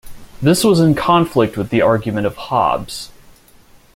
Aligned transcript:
This 0.41 0.63
was 0.63 0.79
in 0.79 0.95
conflict 0.95 1.55
with 1.57 1.69
the 1.69 1.83
argument 1.83 2.25
of 2.25 2.35
Hobbes. 2.35 3.11